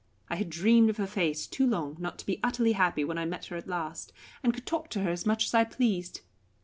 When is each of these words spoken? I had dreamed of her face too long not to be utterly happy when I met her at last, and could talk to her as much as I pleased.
I 0.31 0.37
had 0.37 0.49
dreamed 0.49 0.89
of 0.89 0.97
her 0.97 1.05
face 1.05 1.45
too 1.45 1.67
long 1.67 1.95
not 1.99 2.17
to 2.17 2.25
be 2.25 2.39
utterly 2.41 2.71
happy 2.71 3.03
when 3.03 3.19
I 3.19 3.25
met 3.25 3.45
her 3.45 3.55
at 3.55 3.67
last, 3.67 4.11
and 4.41 4.51
could 4.51 4.65
talk 4.65 4.89
to 4.89 5.01
her 5.03 5.11
as 5.11 5.27
much 5.27 5.45
as 5.45 5.53
I 5.53 5.63
pleased. 5.63 6.21